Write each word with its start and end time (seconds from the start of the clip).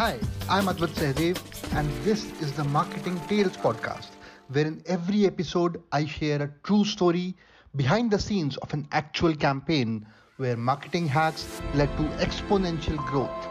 Hi, 0.00 0.18
I'm 0.48 0.64
Advait 0.64 0.94
Sehdev, 0.98 1.38
and 1.76 1.86
this 2.04 2.24
is 2.40 2.52
the 2.52 2.64
Marketing 2.64 3.20
Tales 3.28 3.54
podcast, 3.58 4.08
where 4.48 4.66
in 4.66 4.82
every 4.86 5.26
episode 5.26 5.82
I 5.92 6.06
share 6.06 6.40
a 6.40 6.50
true 6.62 6.86
story 6.86 7.36
behind 7.76 8.10
the 8.10 8.18
scenes 8.18 8.56
of 8.56 8.72
an 8.72 8.88
actual 8.92 9.34
campaign 9.34 10.06
where 10.38 10.56
marketing 10.56 11.06
hacks 11.06 11.60
led 11.74 11.94
to 11.98 12.04
exponential 12.24 12.96
growth. 13.08 13.46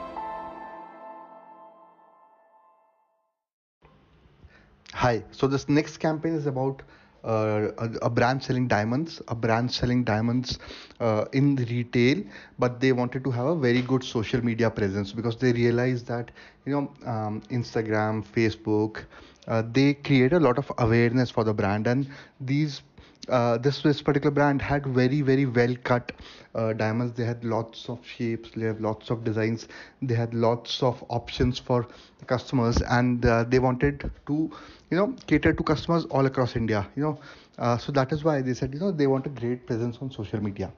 Hi, 4.94 5.24
so 5.30 5.46
this 5.46 5.70
next 5.70 5.98
campaign 5.98 6.34
is 6.34 6.48
about 6.48 6.82
uh, 7.24 7.70
a, 7.78 7.90
a, 8.04 8.10
brand 8.10 8.42
selling 8.44 8.68
diamonds, 8.68 9.22
a 9.28 9.36
brand 9.36 9.72
selling 9.72 10.04
diamonds 10.04 10.60
uh, 11.00 11.26
in 11.34 11.56
retail, 11.56 12.24
but 12.58 12.80
they 12.80 12.92
wanted 12.92 13.24
to 13.24 13.32
have 13.32 13.46
a 13.46 13.56
very 13.56 13.82
good 13.82 14.04
social 14.04 14.44
media 14.44 14.70
presence 14.70 15.12
because 15.12 15.38
they 15.38 15.52
realized 15.54 16.08
that 16.08 16.32
you 16.66 16.72
know 16.74 16.92
um, 17.06 17.42
Instagram, 17.50 18.26
Facebook, 18.26 19.06
uh, 19.48 19.64
they 19.72 19.94
create 19.94 20.34
a 20.34 20.40
lot 20.40 20.58
of 20.58 20.72
awareness 20.78 21.30
for 21.30 21.44
the 21.44 21.54
brand, 21.54 21.88
and 21.88 22.08
these 22.40 22.82
uh, 23.30 23.58
this 23.58 23.82
this 23.82 24.02
particular 24.02 24.32
brand 24.32 24.62
had 24.62 24.86
very 24.88 25.22
very 25.22 25.46
well 25.46 25.76
cut 25.84 26.12
uh, 26.56 26.74
diamonds. 26.74 27.14
They 27.14 27.26
had 27.26 27.44
lots 27.44 27.90
of 27.90 28.06
shapes. 28.06 28.52
They 28.56 28.66
have 28.66 28.80
lots 28.82 29.10
of 29.10 29.24
designs. 29.24 29.68
They 30.02 30.16
had 30.16 30.34
lots 30.34 30.82
of 30.84 31.04
options 31.10 31.60
for 31.60 31.88
customers. 32.28 32.82
And 32.82 33.26
uh, 33.26 33.44
they 33.44 33.60
wanted 33.60 34.10
to 34.28 34.52
you 34.92 34.98
know 34.98 35.14
cater 35.28 35.54
to 35.54 35.64
customers 35.64 36.06
all 36.06 36.26
across 36.26 36.56
india 36.56 36.88
you 36.96 37.04
know. 37.04 37.20
Uh, 37.58 37.78
so 37.78 37.92
that 37.92 38.12
is 38.12 38.24
why 38.24 38.42
they 38.42 38.54
said 38.54 38.74
you 38.74 38.80
know 38.80 38.92
they 38.92 39.08
want 39.08 39.26
a 39.26 39.30
great 39.42 39.66
presence 39.68 39.98
on 40.02 40.12
social 40.12 40.42
media. 40.42 40.72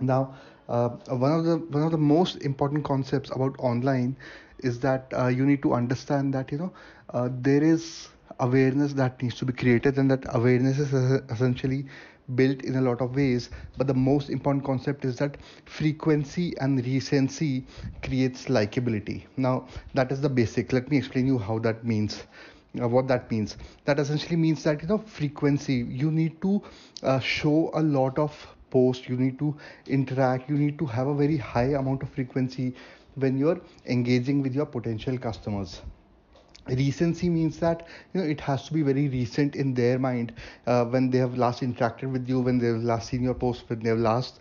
Now 0.00 0.34
uh, 0.68 0.88
one 1.26 1.32
of 1.32 1.44
the 1.44 1.56
one 1.76 1.82
of 1.82 1.90
the 1.92 1.98
most 1.98 2.36
important 2.42 2.84
concepts 2.84 3.30
about 3.30 3.56
online 3.58 4.16
is 4.58 4.80
that 4.80 5.12
uh, 5.16 5.26
you 5.26 5.44
need 5.46 5.62
to 5.62 5.74
understand 5.74 6.34
that 6.34 6.50
you 6.52 6.58
know 6.58 6.72
there 7.30 7.62
is 7.62 8.08
awareness 8.40 8.92
that 8.94 9.22
needs 9.22 9.34
to 9.36 9.44
be 9.44 9.52
created 9.52 9.98
and 9.98 10.10
that 10.10 10.24
awareness 10.34 10.78
is 10.78 10.92
essentially 11.30 11.86
built 12.34 12.62
in 12.62 12.76
a 12.76 12.80
lot 12.80 13.00
of 13.00 13.14
ways. 13.14 13.50
But 13.76 13.86
the 13.86 13.94
most 13.94 14.30
important 14.30 14.64
concept 14.64 15.04
is 15.04 15.16
that 15.18 15.36
frequency 15.64 16.56
and 16.58 16.84
recency 16.84 17.66
creates 18.02 18.46
likability. 18.46 19.24
Now 19.36 19.66
that 19.94 20.10
is 20.12 20.20
the 20.20 20.28
basic. 20.28 20.72
Let 20.72 20.90
me 20.90 20.96
explain 20.98 21.26
you 21.26 21.38
how 21.38 21.58
that 21.60 21.84
means 21.84 22.24
uh, 22.80 22.88
what 22.88 23.08
that 23.08 23.30
means. 23.30 23.56
That 23.84 23.98
essentially 23.98 24.36
means 24.36 24.62
that 24.64 24.82
you 24.82 24.88
know 24.88 24.98
frequency 24.98 25.74
you 26.02 26.10
need 26.10 26.40
to 26.42 26.62
uh, 27.02 27.18
show 27.20 27.70
a 27.74 27.82
lot 27.82 28.18
of 28.18 28.34
posts 28.70 29.08
you 29.08 29.16
need 29.16 29.38
to 29.38 29.56
interact 29.86 30.50
you 30.50 30.56
need 30.56 30.76
to 30.78 30.86
have 30.86 31.06
a 31.06 31.14
very 31.14 31.36
high 31.36 31.70
amount 31.80 32.02
of 32.02 32.08
frequency 32.10 32.74
when 33.14 33.38
you're 33.38 33.60
engaging 33.86 34.42
with 34.42 34.54
your 34.54 34.66
potential 34.66 35.16
customers 35.16 35.80
recency 36.68 37.28
means 37.28 37.58
that 37.58 37.86
you 38.12 38.20
know 38.20 38.26
it 38.26 38.40
has 38.40 38.66
to 38.66 38.72
be 38.72 38.82
very 38.82 39.08
recent 39.08 39.54
in 39.56 39.74
their 39.74 39.98
mind 39.98 40.32
uh, 40.66 40.84
when 40.84 41.10
they 41.10 41.18
have 41.18 41.36
last 41.36 41.60
interacted 41.62 42.10
with 42.12 42.28
you 42.28 42.40
when 42.40 42.58
they've 42.58 42.82
last 42.92 43.08
seen 43.08 43.22
your 43.22 43.34
post 43.34 43.64
when 43.68 43.80
they've 43.80 43.98
last 43.98 44.40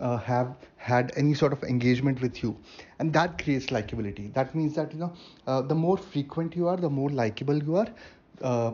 uh, 0.00 0.16
have 0.18 0.54
had 0.76 1.12
any 1.16 1.34
sort 1.34 1.52
of 1.52 1.62
engagement 1.64 2.20
with 2.20 2.42
you. 2.42 2.56
And 2.98 3.12
that 3.12 3.42
creates 3.42 3.66
likability. 3.66 4.32
That 4.34 4.54
means 4.54 4.74
that 4.74 4.92
you 4.92 4.98
know 5.00 5.12
uh, 5.46 5.62
the 5.62 5.74
more 5.74 5.96
frequent 5.96 6.56
you 6.56 6.68
are 6.68 6.76
the 6.76 6.90
more 6.90 7.10
likable 7.10 7.62
you 7.62 7.76
are 7.76 7.88
uh, 8.42 8.72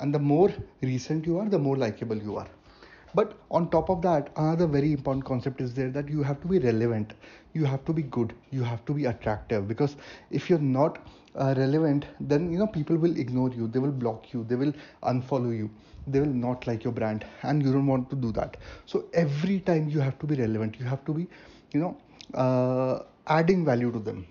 and 0.00 0.14
the 0.14 0.18
more 0.18 0.50
recent 0.82 1.26
you 1.26 1.38
are 1.38 1.48
the 1.48 1.58
more 1.58 1.76
likable 1.76 2.16
you 2.16 2.36
are 2.36 2.46
but 3.14 3.34
on 3.50 3.68
top 3.70 3.88
of 3.90 4.02
that 4.02 4.30
another 4.36 4.66
very 4.66 4.92
important 4.92 5.24
concept 5.24 5.60
is 5.60 5.74
there 5.74 5.90
that 5.90 6.08
you 6.08 6.22
have 6.22 6.40
to 6.42 6.48
be 6.48 6.58
relevant. 6.58 7.14
You 7.52 7.64
have 7.64 7.84
to 7.86 7.92
be 7.92 8.02
good. 8.02 8.34
You 8.50 8.62
have 8.62 8.84
to 8.86 8.94
be 8.94 9.06
attractive. 9.06 9.66
Because 9.68 9.96
if 10.30 10.48
you're 10.48 10.58
not 10.58 10.98
uh, 11.36 11.54
relevant 11.56 12.06
then 12.20 12.50
you 12.52 12.58
know 12.58 12.66
people 12.66 12.96
will 12.96 13.16
ignore 13.18 13.50
you. 13.50 13.68
They 13.68 13.78
will 13.78 13.92
block 13.92 14.32
you. 14.32 14.44
They 14.48 14.56
will 14.56 14.72
unfollow 15.02 15.56
you. 15.56 15.70
They 16.06 16.20
will 16.20 16.36
not 16.46 16.66
like 16.66 16.84
your 16.84 16.92
brand. 16.92 17.24
And 17.42 17.62
you 17.62 17.72
don't 17.72 17.86
want 17.86 18.10
to 18.10 18.16
do 18.16 18.32
that. 18.32 18.56
So 18.86 19.04
every 19.14 19.60
time 19.60 19.88
you 19.88 20.00
have 20.00 20.18
to 20.20 20.26
be 20.26 20.36
relevant 20.36 20.76
you 20.78 20.86
have 20.86 21.04
to 21.06 21.12
be 21.12 21.26
you 21.72 21.80
know 21.80 21.96
uh, 22.34 23.02
adding 23.26 23.64
value 23.64 23.90
to 23.92 23.98
them 23.98 24.26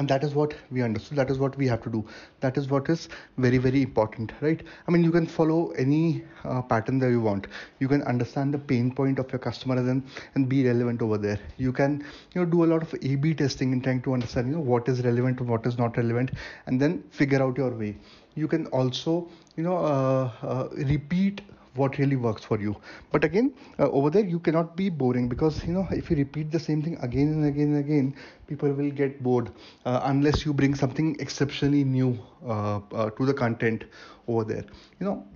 and 0.00 0.08
that 0.10 0.24
is 0.24 0.34
what 0.34 0.54
we 0.72 0.82
understood. 0.82 1.18
That 1.18 1.30
is 1.30 1.38
what 1.38 1.56
we 1.58 1.68
have 1.68 1.82
to 1.84 1.90
do. 1.90 2.04
That 2.40 2.58
is 2.58 2.68
what 2.70 2.88
is 2.90 3.08
very 3.38 3.58
very 3.58 3.82
important 3.82 4.32
right? 4.40 4.62
I 4.88 4.92
mean 4.92 5.04
you 5.04 5.12
can 5.12 5.26
follow 5.26 5.70
any 5.72 6.24
uh, 6.44 6.62
pattern 6.62 6.98
that 7.00 7.10
you 7.10 7.20
want. 7.20 7.48
You 7.80 7.88
can 7.88 8.02
understand 8.04 8.54
the 8.54 8.58
pain 8.58 8.92
point 8.94 9.18
of 9.18 9.32
your 9.32 9.38
customer 9.40 9.76
and 9.78 10.02
and 10.34 10.48
be 10.48 10.66
relevant 10.66 11.02
over 11.02 11.18
there. 11.18 11.38
You 11.58 11.72
can 11.72 12.04
you 12.34 12.42
know 12.44 12.50
do 12.56 12.64
a 12.64 12.70
lot 12.74 12.82
of 12.82 12.94
a 13.02 13.16
b 13.16 13.34
testing 13.34 13.72
in 13.72 13.82
trying 13.82 14.02
to 14.08 14.14
understand 14.14 14.48
you 14.48 14.54
know 14.54 14.66
what 14.74 14.88
is 14.88 15.04
relevant 15.04 15.40
and 15.40 15.48
what 15.48 15.66
is 15.66 15.78
not 15.78 15.96
relevant 15.96 16.32
and 16.66 16.80
then 16.80 17.02
figure 17.10 17.42
out 17.42 17.56
your 17.58 17.70
way. 17.70 17.96
You 18.34 18.48
can 18.48 18.66
also 18.68 19.28
you 19.56 19.64
know 19.64 19.76
uh, 19.76 20.30
uh, 20.42 20.68
repeat 20.94 21.42
what 21.74 21.98
really 21.98 22.16
works 22.16 22.44
for 22.44 22.58
you. 22.60 22.76
But 23.12 23.24
again 23.24 23.54
uh, 23.78 23.88
over 23.90 24.10
there 24.10 24.24
you 24.24 24.38
cannot 24.38 24.76
be 24.76 24.88
boring 24.88 25.28
because 25.28 25.64
you 25.64 25.72
know 25.72 25.86
if 25.90 26.10
you 26.10 26.16
repeat 26.16 26.50
the 26.50 26.58
same 26.58 26.82
thing 26.82 26.98
again 27.00 27.28
and 27.28 27.44
again 27.46 27.74
and 27.74 27.78
again 27.78 28.14
people 28.46 28.72
will 28.72 28.90
get 28.90 29.22
bored 29.22 29.50
uh, 29.84 30.00
unless 30.04 30.44
you 30.44 30.52
bring 30.52 30.74
something 30.74 31.16
exceptionally 31.20 31.84
new 31.84 32.18
uh, 32.46 32.80
uh 32.92 33.10
to 33.10 33.26
the 33.26 33.34
content 33.34 33.84
over 34.28 34.44
there. 34.44 34.64
You 34.98 35.06
know 35.06 35.26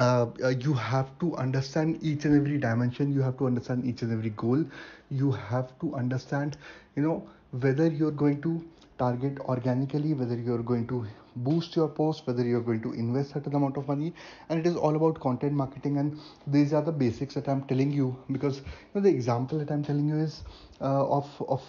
uh, 0.00 0.26
uh, 0.42 0.48
you 0.48 0.72
have 0.72 1.18
to 1.18 1.36
understand 1.36 1.98
each 2.02 2.24
and 2.24 2.34
every 2.34 2.58
dimension. 2.58 3.12
You 3.12 3.20
have 3.20 3.36
to 3.38 3.46
understand 3.46 3.84
each 3.84 4.02
and 4.02 4.12
every 4.12 4.30
goal. 4.30 4.64
You 5.10 5.30
have 5.32 5.78
to 5.80 5.94
understand 5.94 6.56
you 6.96 7.02
know 7.02 7.28
whether 7.50 7.86
you're 7.86 8.10
going 8.10 8.40
to 8.42 8.64
target 9.02 9.38
organically 9.54 10.14
whether 10.14 10.36
you're 10.48 10.62
going 10.72 10.86
to 10.92 11.06
boost 11.48 11.76
your 11.76 11.88
post 11.88 12.26
whether 12.26 12.44
you're 12.44 12.66
going 12.70 12.82
to 12.82 12.92
invest 12.92 13.32
certain 13.32 13.54
amount 13.60 13.76
of 13.76 13.88
money 13.88 14.12
and 14.48 14.60
it 14.60 14.66
is 14.66 14.76
all 14.76 14.96
about 14.96 15.18
content 15.20 15.52
marketing. 15.52 15.98
And 15.98 16.18
these 16.46 16.72
are 16.72 16.82
the 16.82 16.92
basics 16.92 17.34
that 17.34 17.48
i'm 17.48 17.62
telling 17.64 17.92
you 17.92 18.16
because 18.30 18.58
you 18.58 18.94
know 18.94 19.00
the 19.00 19.10
example 19.10 19.58
that 19.58 19.70
i'm 19.70 19.84
telling 19.84 20.08
you 20.08 20.18
is 20.18 20.42
uh, 20.80 21.06
of 21.18 21.30
of 21.48 21.62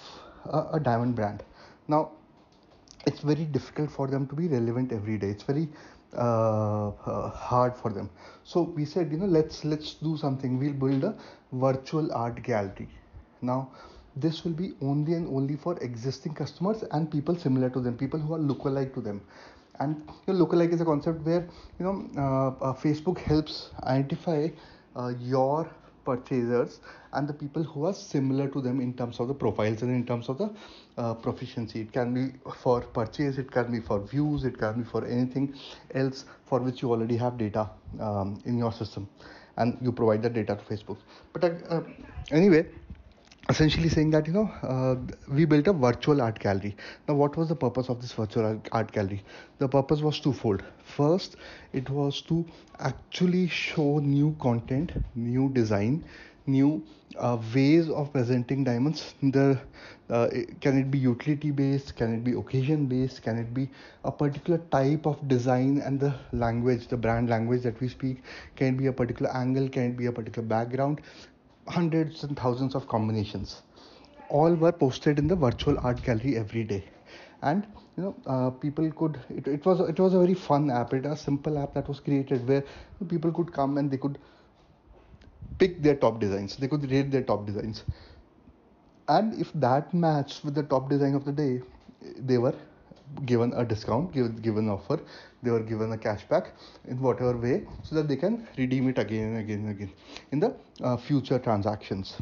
a, 0.45 0.59
a 0.73 0.79
diamond 0.79 1.15
brand. 1.15 1.43
Now 1.87 2.11
it's 3.05 3.21
very 3.21 3.45
difficult 3.45 3.91
for 3.91 4.07
them 4.07 4.27
to 4.27 4.35
be 4.35 4.47
relevant 4.47 4.91
every 4.91 5.17
day. 5.17 5.29
It's 5.29 5.43
very 5.43 5.69
uh, 6.17 6.89
uh, 6.89 7.29
hard 7.29 7.75
for 7.75 7.91
them. 7.91 8.09
So 8.43 8.61
we 8.61 8.85
said 8.85 9.11
you 9.11 9.17
know 9.17 9.25
let's 9.25 9.63
let's 9.65 9.93
do 9.95 10.17
something. 10.17 10.59
We'll 10.59 10.79
build 10.85 11.03
a 11.03 11.15
virtual 11.51 12.11
art 12.13 12.41
gallery. 12.43 12.89
Now 13.41 13.69
this 14.15 14.43
will 14.43 14.51
be 14.53 14.73
only 14.81 15.13
and 15.13 15.27
only 15.27 15.55
for 15.55 15.77
existing 15.79 16.33
customers 16.33 16.83
and 16.91 17.11
people 17.11 17.35
similar 17.35 17.69
to 17.69 17.79
them 17.79 17.97
people 17.97 18.19
who 18.19 18.33
are 18.33 18.39
lookalike 18.39 18.93
to 18.93 19.01
them. 19.01 19.21
And 19.79 20.03
you 20.27 20.33
know, 20.33 20.45
lookalike 20.45 20.71
is 20.71 20.81
a 20.81 20.85
concept 20.85 21.21
where 21.25 21.47
you 21.79 21.85
know 21.85 22.07
uh, 22.15 22.47
uh, 22.63 22.73
facebook 22.73 23.17
helps 23.17 23.71
identify 23.83 24.49
uh, 24.95 25.13
your 25.19 25.69
purchasers 26.05 26.79
and 27.13 27.27
the 27.27 27.33
people 27.33 27.63
who 27.63 27.85
are 27.85 27.93
similar 27.93 28.47
to 28.49 28.61
them 28.61 28.81
in 28.81 28.93
terms 28.93 29.19
of 29.19 29.27
the 29.27 29.33
profiles 29.33 29.81
and 29.81 29.91
in 29.91 30.05
terms 30.05 30.29
of 30.29 30.37
the 30.37 30.49
uh, 30.97 31.13
proficiency. 31.13 31.81
It 31.81 31.91
can 31.91 32.13
be 32.13 32.33
for 32.61 32.81
purchase 32.81 33.37
it 33.37 33.51
can 33.51 33.71
be 33.71 33.79
for 33.79 33.99
views 33.99 34.43
it 34.43 34.57
can 34.57 34.83
be 34.83 34.83
for 34.83 35.05
anything 35.05 35.55
else 35.95 36.25
for 36.45 36.59
which 36.59 36.81
you 36.81 36.91
already 36.91 37.17
have 37.17 37.37
data 37.37 37.69
um, 37.99 38.39
in 38.45 38.57
your 38.57 38.71
system. 38.71 39.07
And 39.57 39.77
you 39.81 39.91
provide 39.91 40.23
that 40.23 40.33
data 40.33 40.55
to 40.55 40.63
facebook. 40.75 40.97
But 41.31 41.43
uh, 41.69 41.81
anyway 42.31 42.65
essentially 43.53 43.89
saying 43.89 44.09
that 44.09 44.27
you 44.27 44.33
know 44.33 44.49
uh, 44.73 44.95
we 45.37 45.45
built 45.45 45.67
a 45.67 45.73
virtual 45.73 46.21
art 46.27 46.39
gallery. 46.39 46.75
Now 47.07 47.15
what 47.15 47.37
was 47.37 47.49
the 47.49 47.55
purpose 47.55 47.89
of 47.89 48.01
this 48.01 48.13
virtual 48.13 48.61
art 48.71 48.91
gallery? 48.91 49.23
The 49.59 49.67
purpose 49.67 50.01
was 50.01 50.19
twofold. 50.19 50.63
First 50.83 51.35
it 51.81 51.89
was 51.89 52.21
to 52.29 52.45
actually 52.79 53.47
show 53.47 53.89
new 53.99 54.35
content 54.47 54.93
new 55.15 55.49
design 55.49 56.03
new 56.45 56.83
uh, 57.17 57.37
ways 57.55 57.89
of 57.89 58.11
presenting 58.11 58.63
diamonds. 58.63 59.13
The 59.21 59.59
uh, 60.09 60.27
can 60.61 60.77
it 60.79 60.89
be 60.91 60.97
utility 60.97 61.51
based 61.51 61.95
can 61.95 62.13
it 62.15 62.23
be 62.23 62.33
occasion 62.33 62.87
based 62.87 63.21
can 63.27 63.37
it 63.37 63.53
be 63.53 63.69
a 64.03 64.11
particular 64.11 64.59
type 64.71 65.05
of 65.05 65.27
design 65.27 65.77
and 65.85 65.99
the 65.99 66.13
language 66.31 66.87
the 66.87 66.97
brand 66.97 67.29
language 67.29 67.61
that 67.63 67.79
we 67.79 67.87
speak? 67.87 68.23
Can 68.55 68.73
it 68.73 68.77
be 68.77 68.87
a 68.87 68.93
particular 69.03 69.31
angle? 69.43 69.69
Can 69.69 69.91
it 69.91 69.97
be 69.97 70.07
a 70.07 70.11
particular 70.11 70.47
background 70.47 71.01
hundreds 71.67 72.23
and 72.23 72.37
thousands 72.37 72.75
of 72.75 72.87
combinations. 72.87 73.61
All 74.29 74.53
were 74.55 74.71
posted 74.71 75.19
in 75.19 75.27
the 75.27 75.35
virtual 75.35 75.77
art 75.81 76.03
gallery 76.03 76.35
every 76.37 76.63
day. 76.63 76.83
And 77.41 77.67
you 77.97 78.03
know 78.03 78.15
uh, 78.25 78.49
people 78.51 78.91
could 78.91 79.19
it, 79.29 79.47
it 79.47 79.65
was 79.65 79.79
it 79.81 79.99
was 79.99 80.13
a 80.13 80.19
very 80.19 80.33
fun 80.33 80.69
app. 80.71 80.93
It 80.93 81.03
was 81.03 81.19
a 81.19 81.23
simple 81.23 81.57
app 81.57 81.73
that 81.73 81.87
was 81.87 81.99
created 81.99 82.47
where 82.47 82.63
people 83.07 83.31
could 83.31 83.51
come 83.53 83.77
and 83.77 83.91
they 83.91 83.97
could 83.97 84.17
pick 85.59 85.81
their 85.81 85.95
top 85.95 86.19
designs. 86.19 86.55
They 86.57 86.67
could 86.67 86.89
rate 86.89 87.11
their 87.11 87.23
top 87.23 87.45
designs. 87.45 87.83
And 89.07 89.33
if 89.39 89.51
that 89.53 89.93
matched 89.93 90.43
with 90.43 90.55
the 90.55 90.63
top 90.63 90.89
design 90.89 91.15
of 91.15 91.25
the 91.25 91.31
day 91.31 91.61
they 92.17 92.37
were 92.37 92.55
given 93.25 93.53
a 93.53 93.63
discount 93.65 94.11
given 94.13 94.35
given 94.47 94.69
offer 94.69 94.99
they 95.43 95.51
were 95.51 95.63
given 95.71 95.91
a 95.93 95.97
cashback 95.97 96.47
in 96.87 96.99
whatever 97.01 97.37
way 97.37 97.63
so 97.83 97.95
that 97.95 98.07
they 98.07 98.15
can 98.15 98.47
redeem 98.57 98.87
it 98.89 98.97
again 98.97 99.27
and 99.33 99.37
again 99.39 99.59
and 99.59 99.69
again 99.69 99.91
in 100.31 100.39
the 100.39 100.53
uh, 100.81 100.97
future 100.97 101.39
transactions. 101.39 102.15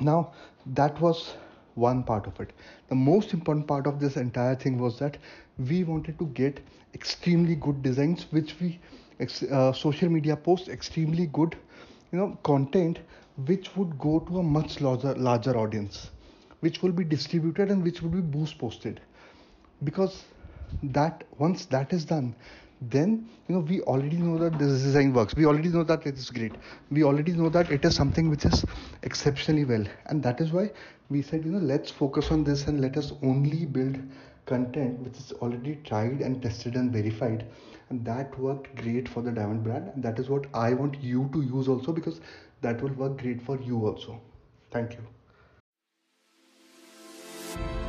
Now 0.00 0.32
that 0.66 1.00
was 1.00 1.34
one 1.74 2.02
part 2.02 2.26
of 2.26 2.38
it. 2.40 2.52
The 2.88 2.94
most 2.94 3.32
important 3.32 3.66
part 3.66 3.86
of 3.86 4.00
this 4.00 4.16
entire 4.16 4.54
thing 4.54 4.78
was 4.78 4.98
that 4.98 5.16
we 5.58 5.84
wanted 5.84 6.18
to 6.18 6.26
get 6.26 6.60
extremely 6.94 7.54
good 7.54 7.82
designs 7.82 8.26
which 8.30 8.58
we 8.60 8.78
uh, 9.50 9.72
social 9.72 10.08
media 10.08 10.36
posts 10.36 10.68
extremely 10.68 11.26
good 11.26 11.56
you 12.10 12.18
know 12.18 12.36
content 12.42 12.98
which 13.46 13.74
would 13.76 13.98
go 13.98 14.18
to 14.20 14.38
a 14.38 14.42
much 14.42 14.80
larger 14.80 15.14
larger 15.14 15.56
audience 15.56 16.10
which 16.60 16.82
will 16.82 16.92
be 16.92 17.04
distributed 17.04 17.70
and 17.70 17.82
which 17.82 18.02
would 18.02 18.12
be 18.12 18.20
boost 18.20 18.58
posted 18.58 19.00
because 19.84 20.24
that 20.82 21.24
once 21.38 21.66
that 21.66 21.92
is 21.92 22.04
done 22.04 22.34
then 22.90 23.28
you 23.48 23.54
know 23.54 23.60
we 23.60 23.80
already 23.82 24.16
know 24.16 24.38
that 24.38 24.58
this 24.58 24.82
design 24.82 25.12
works. 25.12 25.36
We 25.36 25.46
already 25.46 25.68
know 25.68 25.84
that 25.84 26.06
it 26.06 26.18
is 26.18 26.30
great. 26.30 26.52
We 26.90 27.04
already 27.04 27.32
know 27.32 27.48
that 27.48 27.70
it 27.70 27.84
is 27.84 27.94
something 27.94 28.28
which 28.28 28.44
is 28.44 28.64
exceptionally 29.02 29.64
well. 29.64 29.84
And 30.06 30.22
that 30.22 30.40
is 30.40 30.52
why 30.52 30.70
we 31.08 31.22
said 31.22 31.44
you 31.44 31.52
know 31.52 31.58
let's 31.58 31.90
focus 31.90 32.30
on 32.30 32.44
this 32.44 32.66
and 32.66 32.80
let 32.80 32.96
us 32.96 33.12
only 33.22 33.66
build 33.66 33.98
content 34.46 34.98
which 35.00 35.16
is 35.18 35.32
already 35.40 35.76
tried 35.84 36.20
and 36.20 36.42
tested 36.42 36.74
and 36.74 36.92
verified. 36.92 37.46
And 37.90 38.04
that 38.04 38.36
worked 38.38 38.74
great 38.76 39.08
for 39.08 39.22
the 39.22 39.30
diamond 39.30 39.62
brand. 39.62 39.90
And 39.94 40.02
that 40.02 40.18
is 40.18 40.28
what 40.28 40.46
i 40.54 40.72
want 40.72 41.00
you 41.00 41.28
to 41.32 41.42
use 41.42 41.68
also 41.68 41.92
because 41.92 42.20
that 42.62 42.82
will 42.82 42.94
work 42.94 43.18
great 43.18 43.42
for 43.42 43.60
you 43.60 43.86
also. 43.86 44.20
Thank 44.70 44.94
you 44.94 47.81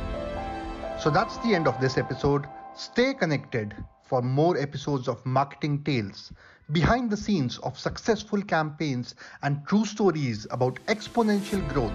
so 1.04 1.10
that's 1.10 1.36
the 1.44 1.54
end 1.54 1.68
of 1.68 1.78
this 1.82 1.98
episode. 1.98 2.46
Stay 2.74 3.12
connected 3.12 3.76
for 4.02 4.22
more 4.22 4.56
episodes 4.56 5.06
of 5.06 5.24
marketing 5.26 5.84
tales 5.84 6.32
behind 6.72 7.10
the 7.10 7.16
scenes 7.16 7.58
of 7.58 7.78
successful 7.78 8.40
campaigns 8.40 9.14
and 9.42 9.60
true 9.66 9.84
stories 9.84 10.46
about 10.50 10.80
exponential 10.86 11.60
growth. 11.68 11.92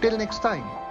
Till 0.00 0.16
next 0.16 0.40
time 0.40 0.87